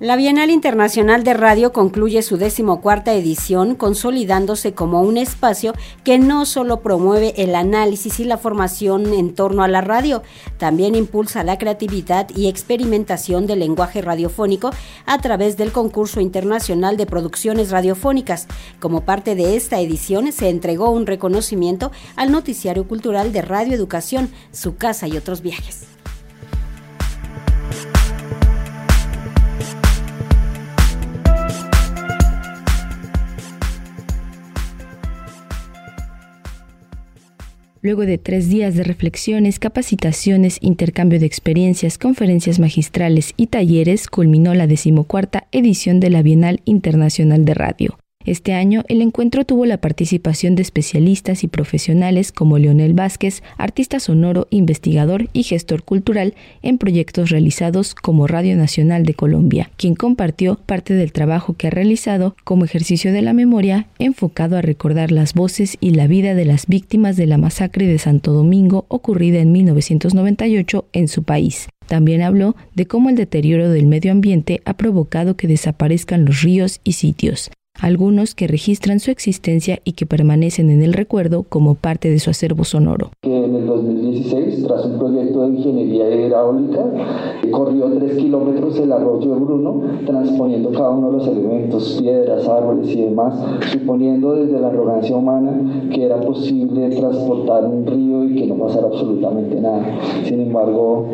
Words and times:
La 0.00 0.16
Bienal 0.16 0.50
Internacional 0.50 1.22
de 1.22 1.34
Radio 1.34 1.72
concluye 1.72 2.20
su 2.22 2.36
decimocuarta 2.36 3.14
edición, 3.14 3.76
consolidándose 3.76 4.74
como 4.74 5.02
un 5.02 5.16
espacio 5.16 5.72
que 6.02 6.18
no 6.18 6.46
solo 6.46 6.80
promueve 6.80 7.32
el 7.36 7.54
análisis 7.54 8.18
y 8.18 8.24
la 8.24 8.36
formación 8.36 9.14
en 9.14 9.36
torno 9.36 9.62
a 9.62 9.68
la 9.68 9.82
radio, 9.82 10.24
también 10.58 10.96
impulsa 10.96 11.44
la 11.44 11.58
creatividad 11.58 12.28
y 12.34 12.48
experimentación 12.48 13.46
del 13.46 13.60
lenguaje 13.60 14.02
radiofónico 14.02 14.72
a 15.06 15.18
través 15.18 15.56
del 15.56 15.70
concurso 15.70 16.20
internacional 16.20 16.96
de 16.96 17.06
producciones 17.06 17.70
radiofónicas. 17.70 18.48
Como 18.80 19.02
parte 19.02 19.36
de 19.36 19.54
esta 19.54 19.78
edición 19.78 20.32
se 20.32 20.48
entregó 20.48 20.90
un 20.90 21.06
reconocimiento 21.06 21.92
al 22.16 22.32
noticiario 22.32 22.88
cultural 22.88 23.32
de 23.32 23.42
Radio 23.42 23.74
Educación, 23.74 24.28
su 24.50 24.74
casa 24.74 25.06
y 25.06 25.16
otros 25.16 25.40
viajes. 25.40 25.93
Luego 37.84 38.06
de 38.06 38.16
tres 38.16 38.48
días 38.48 38.76
de 38.76 38.82
reflexiones, 38.82 39.58
capacitaciones, 39.58 40.56
intercambio 40.62 41.20
de 41.20 41.26
experiencias, 41.26 41.98
conferencias 41.98 42.58
magistrales 42.58 43.34
y 43.36 43.48
talleres, 43.48 44.08
culminó 44.08 44.54
la 44.54 44.66
decimocuarta 44.66 45.48
edición 45.52 46.00
de 46.00 46.08
la 46.08 46.22
Bienal 46.22 46.62
Internacional 46.64 47.44
de 47.44 47.52
Radio. 47.52 47.98
Este 48.26 48.54
año, 48.54 48.84
el 48.88 49.02
encuentro 49.02 49.44
tuvo 49.44 49.66
la 49.66 49.76
participación 49.76 50.54
de 50.54 50.62
especialistas 50.62 51.44
y 51.44 51.48
profesionales 51.48 52.32
como 52.32 52.58
Leonel 52.58 52.94
Vázquez, 52.94 53.42
artista 53.58 54.00
sonoro, 54.00 54.46
investigador 54.48 55.28
y 55.34 55.42
gestor 55.42 55.82
cultural 55.82 56.34
en 56.62 56.78
proyectos 56.78 57.28
realizados 57.28 57.94
como 57.94 58.26
Radio 58.26 58.56
Nacional 58.56 59.04
de 59.04 59.12
Colombia, 59.12 59.70
quien 59.76 59.94
compartió 59.94 60.58
parte 60.64 60.94
del 60.94 61.12
trabajo 61.12 61.52
que 61.52 61.66
ha 61.66 61.70
realizado 61.70 62.34
como 62.44 62.64
ejercicio 62.64 63.12
de 63.12 63.20
la 63.20 63.34
memoria 63.34 63.88
enfocado 63.98 64.56
a 64.56 64.62
recordar 64.62 65.12
las 65.12 65.34
voces 65.34 65.76
y 65.80 65.90
la 65.90 66.06
vida 66.06 66.34
de 66.34 66.46
las 66.46 66.66
víctimas 66.66 67.16
de 67.16 67.26
la 67.26 67.36
masacre 67.36 67.86
de 67.86 67.98
Santo 67.98 68.32
Domingo 68.32 68.86
ocurrida 68.88 69.40
en 69.40 69.52
1998 69.52 70.86
en 70.94 71.08
su 71.08 71.24
país. 71.24 71.68
También 71.86 72.22
habló 72.22 72.56
de 72.74 72.86
cómo 72.86 73.10
el 73.10 73.16
deterioro 73.16 73.68
del 73.68 73.86
medio 73.86 74.12
ambiente 74.12 74.62
ha 74.64 74.78
provocado 74.78 75.36
que 75.36 75.46
desaparezcan 75.46 76.24
los 76.24 76.40
ríos 76.40 76.80
y 76.84 76.92
sitios, 76.92 77.50
algunos 77.84 78.34
que 78.34 78.46
registran 78.46 78.98
su 78.98 79.10
existencia 79.10 79.78
y 79.84 79.92
que 79.92 80.06
permanecen 80.06 80.70
en 80.70 80.82
el 80.82 80.94
recuerdo 80.94 81.42
como 81.42 81.74
parte 81.74 82.08
de 82.08 82.18
su 82.18 82.30
acervo 82.30 82.64
sonoro. 82.64 83.10
En 83.54 83.60
el 83.60 83.66
2016, 83.68 84.64
tras 84.64 84.84
un 84.84 84.98
proyecto 84.98 85.42
de 85.42 85.56
ingeniería 85.56 86.12
hidráulica, 86.12 86.86
corrió 87.52 87.84
tres 87.84 88.16
kilómetros 88.16 88.80
el 88.80 88.90
arroyo 88.90 89.36
Bruno, 89.36 89.80
transponiendo 90.04 90.72
cada 90.72 90.90
uno 90.90 91.12
de 91.12 91.18
los 91.18 91.28
elementos, 91.28 91.98
piedras, 92.00 92.48
árboles 92.48 92.88
y 92.88 93.02
demás, 93.02 93.34
suponiendo 93.70 94.34
desde 94.34 94.58
la 94.58 94.68
arrogancia 94.68 95.14
humana 95.14 95.52
que 95.92 96.04
era 96.04 96.20
posible 96.20 96.96
transportar 96.96 97.64
un 97.64 97.86
río 97.86 98.24
y 98.24 98.34
que 98.34 98.46
no 98.48 98.56
pasara 98.56 98.88
absolutamente 98.88 99.60
nada. 99.60 99.84
Sin 100.24 100.40
embargo, 100.40 101.06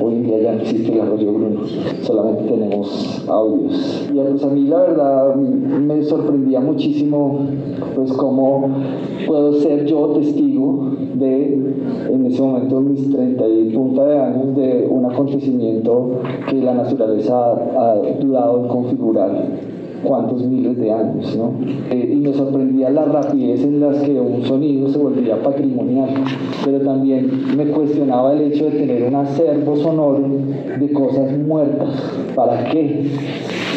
hoy 0.00 0.14
en 0.14 0.22
día 0.22 0.38
ya 0.38 0.52
no 0.52 0.60
existe 0.60 0.92
el 0.92 1.00
arroyo 1.00 1.32
Bruno, 1.32 1.60
solamente 2.02 2.44
tenemos 2.44 3.24
audios. 3.26 4.08
Y 4.08 4.18
pues 4.18 4.44
a 4.44 4.48
mí 4.48 4.68
la 4.68 4.78
verdad 4.78 5.34
me 5.34 6.00
sorprendía 6.04 6.60
muchísimo 6.60 7.40
pues 7.96 8.12
cómo 8.12 8.68
puedo 9.26 9.54
ser 9.54 9.84
yo 9.84 10.06
testigo 10.10 10.87
de, 11.18 11.54
en 12.10 12.26
ese 12.26 12.42
momento, 12.42 12.80
mis 12.80 13.10
30 13.10 13.48
y 13.48 13.70
punta 13.74 14.06
de 14.06 14.18
años, 14.18 14.56
de 14.56 14.86
un 14.88 15.04
acontecimiento 15.04 16.20
que 16.48 16.56
la 16.56 16.74
naturaleza 16.74 17.52
ha, 17.52 17.94
durado 18.20 18.62
en 18.62 18.68
configurar 18.68 19.30
cuántos 20.02 20.44
miles 20.44 20.78
de 20.78 20.92
años, 20.92 21.36
¿no? 21.36 21.52
Eh, 21.90 22.12
y 22.14 22.16
me 22.16 22.32
sorprendía 22.32 22.90
la 22.90 23.04
rapidez 23.04 23.64
en 23.64 23.80
las 23.80 24.00
que 24.02 24.20
un 24.20 24.42
sonido 24.44 24.88
se 24.88 24.98
volvía 24.98 25.42
patrimonial, 25.42 26.10
pero 26.64 26.80
también 26.80 27.56
me 27.56 27.66
cuestionaba 27.66 28.32
el 28.32 28.52
hecho 28.52 28.66
de 28.66 28.70
tener 28.70 29.02
un 29.04 29.14
acervo 29.16 29.76
sonoro 29.76 30.24
de 30.78 30.92
cosas 30.92 31.36
muertas. 31.38 31.88
¿Para 32.34 32.70
qué? 32.70 33.10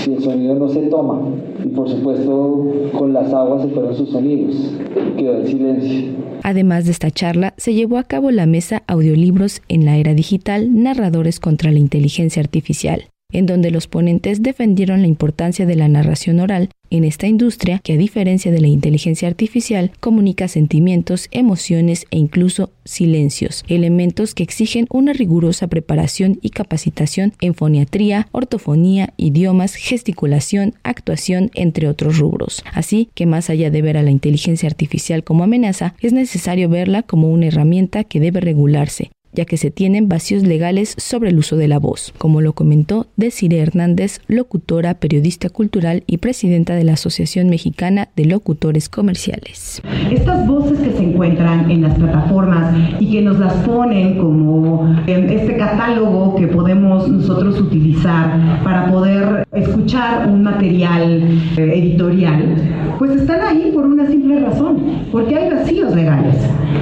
Si 0.04 0.14
el 0.14 0.24
sonido 0.24 0.56
no 0.56 0.68
se 0.68 0.82
toma, 0.88 1.22
y 1.64 1.68
por 1.68 1.88
supuesto 1.88 2.90
con 2.98 3.14
las 3.14 3.32
aguas 3.32 3.62
se 3.62 3.70
fueron 3.70 3.96
sus 3.96 4.10
sonidos, 4.10 4.74
quedó 5.16 5.40
en 5.40 5.48
silencio. 5.48 6.12
Además 6.44 6.86
de 6.86 6.92
esta 6.92 7.12
charla, 7.12 7.54
se 7.58 7.76
llevó 7.76 7.98
a 7.98 8.04
cabo 8.04 8.32
la 8.32 8.48
mesa 8.48 8.82
Audiolibros 8.88 9.62
en 9.68 9.86
la 9.86 9.98
era 9.98 10.16
digital, 10.16 10.82
narradores 10.82 11.40
contra 11.40 11.72
la 11.72 11.78
inteligencia 11.78 12.42
artificial, 12.42 13.06
en 13.32 13.46
donde 13.46 13.72
los 13.72 13.88
ponentes 13.88 14.44
defendieron 14.44 15.02
la 15.02 15.08
importancia 15.08 15.66
de 15.66 15.76
la 15.76 15.88
narración 15.88 16.40
oral 16.40 16.70
en 16.92 17.06
esta 17.06 17.26
industria 17.26 17.80
que 17.80 17.94
a 17.94 17.98
diferencia 17.98 18.52
de 18.52 18.60
la 18.60 18.68
inteligencia 18.68 19.28
artificial 19.28 19.92
comunica 20.00 20.48
sentimientos, 20.48 21.28
emociones 21.32 22.06
e 22.12 22.18
incluso 22.18 22.72
silencios, 22.84 23.64
elementos 23.68 24.36
que 24.36 24.44
exigen 24.44 24.88
una 24.92 25.14
rigurosa 25.14 25.68
preparación 25.68 26.38
y 26.42 26.50
capacitación 26.50 27.34
en 27.40 27.56
foniatría, 27.56 28.28
ortofonía, 28.32 29.14
idiomas, 29.18 29.76
gesticulación, 29.76 30.76
actuación, 30.84 31.50
entre 31.56 31.88
otros 31.88 32.18
rubros. 32.18 32.64
Así 32.74 33.10
que 33.16 33.26
más 33.26 33.50
allá 33.50 33.72
de 33.72 33.82
ver 33.82 33.98
a 33.98 34.04
la 34.04 34.12
inteligencia 34.12 34.68
artificial 34.68 35.24
como 35.24 35.44
amenaza, 35.44 35.96
es 36.02 36.12
necesario 36.12 36.68
verla 36.68 37.04
como 37.04 37.32
una 37.32 37.48
herramienta 37.48 38.04
que 38.04 38.20
debe 38.20 38.42
regularse, 38.42 39.12
ya 39.34 39.46
que 39.46 39.58
se 39.58 39.72
tienen 39.72 40.10
vacíos 40.10 40.44
legales 40.44 40.96
sobre 40.98 41.30
el 41.30 41.38
uso 41.38 41.58
de 41.58 41.68
la 41.68 41.80
voz, 41.80 42.14
como 42.18 42.42
lo 42.42 42.54
comentó 42.54 43.08
Desiree 43.16 43.60
Hernández, 43.60 44.20
locutora, 44.28 44.96
periodista 44.96 45.50
cultural 45.50 46.04
y 46.08 46.18
presidenta 46.18 46.76
de 46.76 46.84
la 46.84 46.94
Asociación 46.94 47.50
Mexicana 47.50 48.10
de 48.16 48.26
Locutores 48.26 48.90
Comerciales. 48.90 49.82
Estas 50.12 50.48
voces 50.48 50.80
que 50.80 50.92
se 50.92 51.04
encuentran 51.04 51.70
en 51.72 51.84
las 51.84 51.98
plataformas 51.98 52.76
y 53.00 53.12
que 53.12 53.22
nos 53.22 53.40
las 53.40 53.54
ponen 53.66 54.18
como 54.18 54.96
este 55.08 55.58
catálogo 55.58 56.36
que 56.36 56.48
podemos 56.48 57.08
nosotros 57.08 57.60
utilizar 57.60 58.62
para 58.64 58.92
poder 58.92 59.48
escuchar 59.54 60.28
un 60.28 60.44
material 60.44 61.22
eh, 61.58 61.72
editorial, 61.76 62.56
pues 62.98 63.12
están 63.12 63.42
ahí 63.42 63.72
por 63.74 63.86
una 63.86 64.08
simple 64.08 64.40
razón, 64.40 65.06
porque 65.12 65.36
hay 65.36 65.50
vacíos 65.50 65.96
legales, 65.96 66.36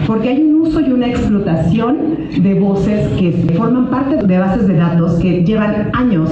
porque 0.05 0.29
hay 0.29 0.41
un 0.41 0.61
uso 0.61 0.81
y 0.81 0.91
una 0.91 1.07
explotación 1.07 1.97
de 2.41 2.53
voces 2.59 3.07
que 3.19 3.53
forman 3.57 3.89
parte 3.89 4.25
de 4.25 4.39
bases 4.39 4.67
de 4.67 4.75
datos 4.75 5.15
que 5.15 5.43
llevan 5.43 5.89
años 5.93 6.29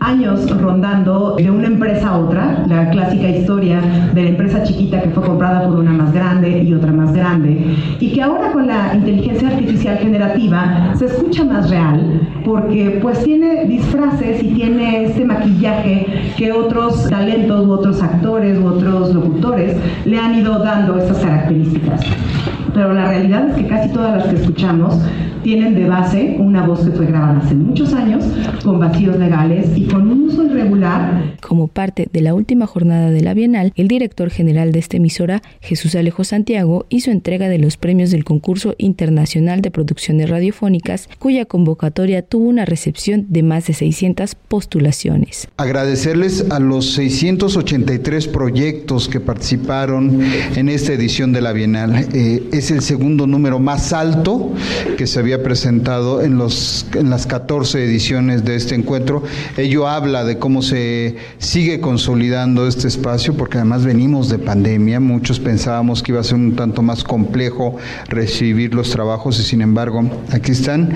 años 0.00 0.48
rondando 0.60 1.36
de 1.36 1.50
una 1.50 1.66
empresa 1.66 2.08
a 2.08 2.18
otra, 2.18 2.64
la 2.68 2.90
clásica 2.90 3.28
historia 3.28 3.80
de 4.14 4.22
la 4.22 4.28
empresa 4.30 4.62
chiquita 4.62 5.02
que 5.02 5.10
fue 5.10 5.22
comprada 5.22 5.66
por 5.66 5.78
una 5.78 5.92
más 5.92 6.12
grande 6.12 6.62
y 6.62 6.74
otra 6.74 6.92
más 6.92 7.12
grande, 7.12 7.76
y 7.98 8.12
que 8.12 8.22
ahora 8.22 8.52
con 8.52 8.66
la 8.66 8.94
inteligencia 8.94 9.48
artificial 9.48 9.98
generativa 9.98 10.92
se 10.96 11.06
escucha 11.06 11.44
más 11.44 11.70
real, 11.70 12.20
porque 12.44 12.98
pues 13.02 13.22
tiene 13.24 13.64
disfraces 13.64 14.42
y 14.42 14.48
tiene 14.48 15.04
este 15.04 15.24
maquillaje 15.24 16.06
que 16.36 16.52
otros 16.52 17.08
talentos 17.08 17.66
u 17.66 17.72
otros 17.72 18.02
actores 18.02 18.58
u 18.58 18.66
otros 18.66 19.14
locutores 19.14 19.76
le 20.04 20.18
han 20.18 20.34
ido 20.34 20.58
dando 20.58 20.98
estas 20.98 21.18
características. 21.18 22.02
Pero 22.76 22.92
la 22.92 23.08
realidad 23.08 23.48
es 23.48 23.56
que 23.56 23.66
casi 23.68 23.88
todas 23.88 24.18
las 24.18 24.26
que 24.26 24.36
escuchamos 24.38 25.00
tienen 25.42 25.74
de 25.74 25.88
base 25.88 26.36
una 26.38 26.66
voz 26.66 26.80
que 26.80 26.90
fue 26.90 27.06
grabada 27.06 27.38
hace 27.38 27.54
muchos 27.54 27.94
años, 27.94 28.24
con 28.62 28.80
vacíos 28.80 29.16
legales 29.16 29.70
y 29.76 29.86
con 29.86 30.10
un 30.10 30.24
uso 30.24 30.44
irregular. 30.44 31.36
Como 31.40 31.68
parte 31.68 32.08
de 32.12 32.20
la 32.20 32.34
última 32.34 32.66
jornada 32.66 33.10
de 33.10 33.22
la 33.22 33.32
Bienal, 33.32 33.72
el 33.76 33.88
director 33.88 34.28
general 34.28 34.72
de 34.72 34.80
esta 34.80 34.98
emisora, 34.98 35.42
Jesús 35.60 35.94
Alejo 35.94 36.24
Santiago, 36.24 36.84
hizo 36.90 37.12
entrega 37.12 37.48
de 37.48 37.58
los 37.58 37.78
premios 37.78 38.10
del 38.10 38.24
concurso 38.24 38.74
internacional 38.76 39.62
de 39.62 39.70
producciones 39.70 40.28
radiofónicas, 40.28 41.08
cuya 41.18 41.46
convocatoria 41.46 42.20
tuvo 42.22 42.48
una 42.48 42.66
recepción 42.66 43.26
de 43.30 43.42
más 43.42 43.68
de 43.68 43.72
600 43.72 44.34
postulaciones. 44.34 45.48
Agradecerles 45.56 46.44
a 46.50 46.58
los 46.58 46.92
683 46.94 48.28
proyectos 48.28 49.08
que 49.08 49.20
participaron 49.20 50.20
en 50.56 50.68
esta 50.68 50.92
edición 50.92 51.32
de 51.32 51.40
la 51.40 51.52
Bienal. 51.52 52.08
Eh, 52.12 52.42
es 52.52 52.65
el 52.70 52.82
segundo 52.82 53.26
número 53.26 53.58
más 53.58 53.92
alto 53.92 54.52
que 54.96 55.06
se 55.06 55.18
había 55.18 55.42
presentado 55.42 56.22
en, 56.22 56.38
los, 56.38 56.86
en 56.94 57.10
las 57.10 57.26
14 57.26 57.84
ediciones 57.84 58.44
de 58.44 58.56
este 58.56 58.74
encuentro. 58.74 59.22
Ello 59.56 59.88
habla 59.88 60.24
de 60.24 60.38
cómo 60.38 60.62
se 60.62 61.16
sigue 61.38 61.80
consolidando 61.80 62.66
este 62.66 62.88
espacio, 62.88 63.36
porque 63.36 63.58
además 63.58 63.84
venimos 63.84 64.28
de 64.28 64.38
pandemia, 64.38 65.00
muchos 65.00 65.40
pensábamos 65.40 66.02
que 66.02 66.12
iba 66.12 66.20
a 66.20 66.24
ser 66.24 66.34
un 66.34 66.56
tanto 66.56 66.82
más 66.82 67.04
complejo 67.04 67.76
recibir 68.08 68.74
los 68.74 68.90
trabajos 68.90 69.38
y 69.38 69.42
sin 69.42 69.62
embargo 69.62 70.02
aquí 70.32 70.52
están. 70.52 70.92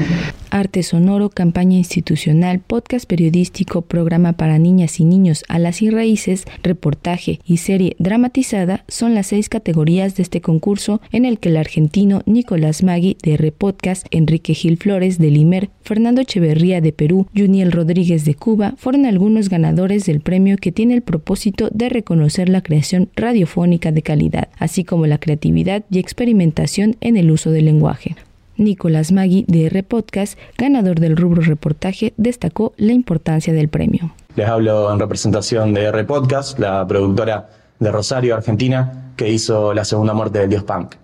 Arte 0.51 0.83
sonoro, 0.83 1.31
campaña 1.31 1.77
institucional, 1.79 2.61
podcast 2.61 3.07
periodístico, 3.07 3.83
programa 3.83 4.35
para 4.35 4.59
niñas 4.59 5.01
y 5.01 5.05
niños, 5.05 5.45
alas 5.49 5.83
y 5.83 5.91
raíces, 5.91 6.45
reportaje 6.63 7.41
y 7.45 7.59
serie 7.59 7.97
dramatizada 7.99 8.85
son 8.89 9.15
las 9.15 9.29
seis 9.29 9.49
categorías 9.49 10.17
de 10.17 10.23
este 10.23 10.41
concurso 10.41 11.01
en 11.13 11.25
el 11.25 11.39
que 11.39 11.51
el 11.51 11.57
argentino 11.57 12.23
Nicolás 12.27 12.83
Magui 12.83 13.17
de 13.23 13.35
R 13.35 13.53
Podcast, 13.53 14.07
Enrique 14.11 14.55
Gil 14.55 14.77
Flores 14.77 15.19
de 15.19 15.31
Limer, 15.31 15.71
Fernando 15.83 16.21
Echeverría 16.21 16.81
de 16.81 16.93
Perú, 16.93 17.27
Juniel 17.37 17.73
Rodríguez 17.73 18.25
de 18.25 18.35
Cuba 18.35 18.75
fueron 18.77 19.07
algunos 19.07 19.49
ganadores 19.49 20.07
del 20.07 20.21
premio 20.21 20.57
que 20.57 20.73
tiene 20.73 20.95
el 20.95 21.03
propósito 21.03 21.69
de 21.73 21.89
reconocer 21.89 22.49
la 22.49 22.63
creación 22.63 23.09
radiofónica 23.17 23.93
de 23.93 24.03
calidad, 24.03 24.49
así 24.59 24.85
como 24.85 25.07
la 25.07 25.19
creatividad 25.19 25.85
y 25.91 25.99
experimentación 25.99 26.97
en 27.01 27.17
el 27.17 27.31
uso 27.31 27.51
del 27.51 27.67
lenguaje. 27.67 28.17
Nicolás 28.61 29.11
Magui 29.11 29.45
de 29.49 29.67
R 29.67 29.83
Podcast, 29.83 30.39
ganador 30.59 31.01
del 31.01 31.17
rubro 31.17 31.43
reportaje, 31.43 32.13
destacó 32.19 32.75
la 32.77 32.93
importancia 32.93 33.53
del 33.53 33.69
premio. 33.69 34.13
Les 34.37 34.47
hablo 34.47 34.93
en 34.93 35.01
representación 35.01 35.73
de 35.75 35.85
R 35.85 36.05
Podcast, 36.05 36.59
la 36.59 36.87
productora 36.87 37.49
de 37.79 37.91
Rosario, 37.91 38.37
Argentina, 38.37 39.13
que 39.17 39.31
hizo 39.31 39.73
la 39.73 39.85
segunda 39.85 40.13
muerte 40.13 40.41
del 40.41 40.51
Dios 40.51 40.63
Punk. 40.63 40.95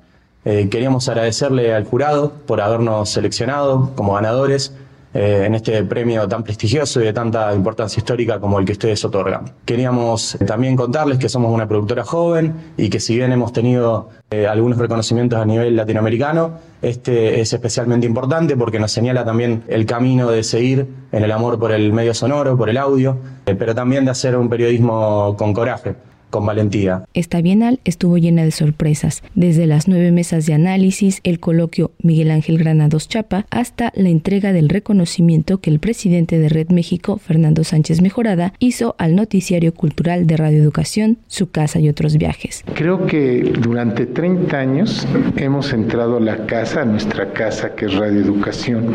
Eh, 0.44 0.68
queríamos 0.70 1.08
agradecerle 1.08 1.74
al 1.74 1.84
jurado 1.84 2.32
por 2.46 2.60
habernos 2.60 3.10
seleccionado 3.10 3.90
como 3.96 4.14
ganadores 4.14 4.72
eh, 5.16 5.46
en 5.46 5.54
este 5.54 5.82
premio 5.84 6.28
tan 6.28 6.42
prestigioso 6.42 7.00
y 7.00 7.04
de 7.04 7.12
tanta 7.14 7.54
importancia 7.54 7.98
histórica 7.98 8.38
como 8.38 8.58
el 8.58 8.66
que 8.66 8.72
ustedes 8.72 9.02
otorgan. 9.02 9.50
Queríamos 9.64 10.36
también 10.46 10.76
contarles 10.76 11.16
que 11.16 11.30
somos 11.30 11.54
una 11.54 11.66
productora 11.66 12.04
joven 12.04 12.74
y 12.76 12.90
que 12.90 13.00
si 13.00 13.16
bien 13.16 13.32
hemos 13.32 13.50
tenido 13.50 14.10
eh, 14.30 14.46
algunos 14.46 14.76
reconocimientos 14.76 15.38
a 15.38 15.46
nivel 15.46 15.74
latinoamericano, 15.74 16.58
este 16.82 17.40
es 17.40 17.50
especialmente 17.50 18.06
importante 18.06 18.58
porque 18.58 18.78
nos 18.78 18.92
señala 18.92 19.24
también 19.24 19.62
el 19.68 19.86
camino 19.86 20.30
de 20.30 20.44
seguir 20.44 20.86
en 21.12 21.24
el 21.24 21.32
amor 21.32 21.58
por 21.58 21.72
el 21.72 21.94
medio 21.94 22.12
sonoro, 22.12 22.58
por 22.58 22.68
el 22.68 22.76
audio, 22.76 23.16
eh, 23.46 23.54
pero 23.54 23.74
también 23.74 24.04
de 24.04 24.10
hacer 24.10 24.36
un 24.36 24.50
periodismo 24.50 25.34
con 25.38 25.54
coraje 25.54 25.94
con 26.36 26.44
valentía. 26.44 27.06
Esta 27.14 27.40
bienal 27.40 27.80
estuvo 27.86 28.18
llena 28.18 28.44
de 28.44 28.50
sorpresas, 28.50 29.22
desde 29.34 29.66
las 29.66 29.88
nueve 29.88 30.12
mesas 30.12 30.44
de 30.44 30.52
análisis, 30.52 31.20
el 31.24 31.40
coloquio 31.40 31.92
Miguel 32.02 32.30
Ángel 32.30 32.58
Granados 32.58 33.08
Chapa, 33.08 33.46
hasta 33.48 33.90
la 33.94 34.10
entrega 34.10 34.52
del 34.52 34.68
reconocimiento 34.68 35.62
que 35.62 35.70
el 35.70 35.78
presidente 35.78 36.38
de 36.38 36.50
Red 36.50 36.68
México, 36.68 37.16
Fernando 37.16 37.64
Sánchez 37.64 38.02
Mejorada, 38.02 38.52
hizo 38.58 38.96
al 38.98 39.16
noticiario 39.16 39.72
cultural 39.72 40.26
de 40.26 40.36
Radio 40.36 40.58
Educación, 40.58 41.16
Su 41.26 41.50
Casa 41.50 41.80
y 41.80 41.88
otros 41.88 42.18
viajes. 42.18 42.64
Creo 42.74 43.06
que 43.06 43.54
durante 43.58 44.04
30 44.04 44.58
años 44.58 45.08
hemos 45.36 45.72
entrado 45.72 46.18
a 46.18 46.20
la 46.20 46.44
casa, 46.44 46.82
a 46.82 46.84
nuestra 46.84 47.32
casa 47.32 47.74
que 47.74 47.86
es 47.86 47.94
Radio 47.94 48.20
Educación, 48.20 48.92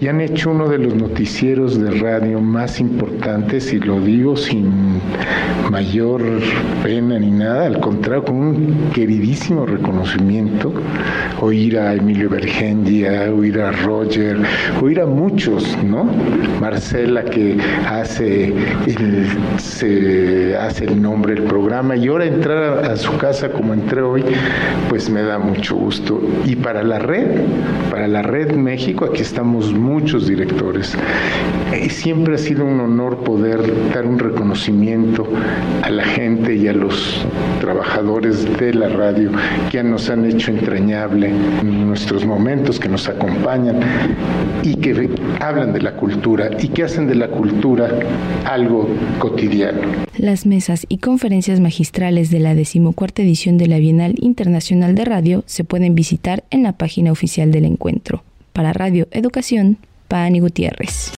y 0.00 0.06
han 0.06 0.20
hecho 0.20 0.52
uno 0.52 0.68
de 0.68 0.78
los 0.78 0.94
noticieros 0.94 1.82
de 1.82 1.90
radio 1.90 2.40
más 2.40 2.78
importantes, 2.78 3.72
y 3.72 3.80
lo 3.80 4.00
digo 4.00 4.36
sin 4.36 5.00
mayor 5.72 6.22
pena 6.82 7.18
ni 7.18 7.30
nada, 7.30 7.66
al 7.66 7.80
contrario, 7.80 8.24
con 8.24 8.36
un 8.36 8.90
queridísimo 8.94 9.66
reconocimiento, 9.66 10.72
oír 11.40 11.78
a 11.78 11.94
Emilio 11.94 12.28
Bergendia, 12.28 13.32
oír 13.32 13.60
a 13.60 13.72
Roger, 13.72 14.38
oír 14.82 15.00
a 15.00 15.06
muchos, 15.06 15.76
¿no? 15.84 16.08
Marcela 16.60 17.24
que 17.24 17.56
hace 17.86 18.54
el, 18.86 19.26
se 19.58 20.56
hace 20.56 20.84
el 20.84 21.00
nombre 21.00 21.34
del 21.34 21.44
programa 21.44 21.96
y 21.96 22.08
ahora 22.08 22.26
entrar 22.26 22.84
a, 22.84 22.92
a 22.92 22.96
su 22.96 23.16
casa 23.18 23.50
como 23.50 23.74
entré 23.74 24.02
hoy, 24.02 24.24
pues 24.88 25.10
me 25.10 25.22
da 25.22 25.38
mucho 25.38 25.76
gusto. 25.76 26.20
Y 26.44 26.56
para 26.56 26.82
la 26.82 26.98
red, 26.98 27.42
para 27.90 28.06
la 28.08 28.22
red 28.22 28.52
México, 28.54 29.04
aquí 29.04 29.22
estamos 29.22 29.72
muchos 29.72 30.28
directores. 30.28 30.96
Y 31.82 31.90
siempre 31.90 32.34
ha 32.34 32.38
sido 32.38 32.64
un 32.64 32.80
honor 32.80 33.18
poder 33.18 33.60
dar 33.92 34.06
un 34.06 34.18
reconocimiento 34.18 35.26
a 35.82 35.90
la 35.90 36.04
gente 36.04 36.47
y 36.54 36.68
a 36.68 36.72
los 36.72 37.26
trabajadores 37.60 38.58
de 38.58 38.74
la 38.74 38.88
radio 38.88 39.30
que 39.70 39.82
nos 39.82 40.08
han 40.08 40.24
hecho 40.24 40.50
entrañable 40.50 41.30
nuestros 41.62 42.24
momentos, 42.24 42.78
que 42.78 42.88
nos 42.88 43.08
acompañan 43.08 43.80
y 44.62 44.74
que 44.76 45.10
hablan 45.40 45.72
de 45.72 45.82
la 45.82 45.94
cultura 45.94 46.50
y 46.58 46.68
que 46.68 46.84
hacen 46.84 47.06
de 47.06 47.14
la 47.14 47.28
cultura 47.28 47.90
algo 48.44 48.88
cotidiano. 49.18 49.80
Las 50.16 50.46
mesas 50.46 50.86
y 50.88 50.98
conferencias 50.98 51.60
magistrales 51.60 52.30
de 52.30 52.40
la 52.40 52.54
decimocuarta 52.54 53.22
edición 53.22 53.58
de 53.58 53.66
la 53.66 53.78
Bienal 53.78 54.14
Internacional 54.20 54.94
de 54.94 55.04
Radio 55.04 55.44
se 55.46 55.64
pueden 55.64 55.94
visitar 55.94 56.44
en 56.50 56.62
la 56.62 56.72
página 56.72 57.12
oficial 57.12 57.52
del 57.52 57.64
encuentro. 57.64 58.24
Para 58.52 58.72
Radio 58.72 59.06
Educación, 59.12 59.76
Pani 60.08 60.40
Gutiérrez. 60.40 61.12